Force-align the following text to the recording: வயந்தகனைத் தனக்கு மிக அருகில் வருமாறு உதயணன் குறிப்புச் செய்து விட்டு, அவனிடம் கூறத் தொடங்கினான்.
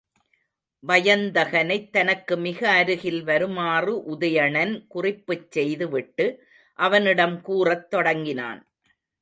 வயந்தகனைத் 0.83 1.89
தனக்கு 1.91 2.37
மிக 2.37 2.71
அருகில் 2.71 3.23
வருமாறு 3.23 3.93
உதயணன் 4.09 4.87
குறிப்புச் 4.87 5.51
செய்து 5.51 5.89
விட்டு, 5.89 6.27
அவனிடம் 6.79 7.41
கூறத் 7.41 7.89
தொடங்கினான். 7.89 8.61